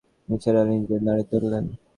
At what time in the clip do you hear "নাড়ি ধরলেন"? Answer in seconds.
1.07-1.65